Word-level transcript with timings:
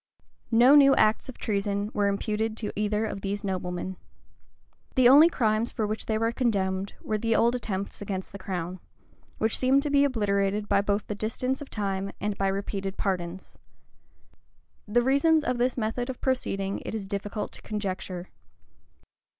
No 0.49 0.73
new 0.73 0.95
acts 0.95 1.29
of 1.29 1.37
treason 1.37 1.91
were 1.93 2.07
imputed 2.07 2.57
to 2.57 2.71
either 2.75 3.05
of 3.05 3.21
these 3.21 3.43
noblemen. 3.43 3.97
The 4.95 5.07
only 5.07 5.29
crimes 5.29 5.71
for 5.71 5.85
which 5.85 6.07
they 6.07 6.17
were 6.17 6.31
condemned, 6.31 6.95
were 7.03 7.19
the 7.19 7.35
old 7.35 7.53
attempts 7.53 8.01
against 8.01 8.31
the 8.31 8.39
crown, 8.39 8.79
which 9.37 9.55
seemed 9.59 9.83
to 9.83 9.91
be 9.91 10.03
obliterated 10.03 10.67
both 10.67 10.87
by 10.87 10.97
the 11.05 11.13
distance 11.13 11.61
of 11.61 11.69
time 11.69 12.13
and 12.19 12.35
by 12.35 12.47
repeated 12.47 12.97
pardons.[*] 12.97 13.59
The 14.87 15.03
reasons 15.03 15.43
of 15.43 15.59
this 15.59 15.77
method 15.77 16.09
of 16.09 16.19
proceeding 16.19 16.81
it 16.83 16.95
is 16.95 17.07
difficult 17.07 17.51
to 17.51 17.61
conjecture. 17.61 18.29